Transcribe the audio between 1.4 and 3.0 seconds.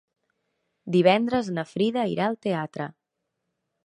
na Frida irà al teatre.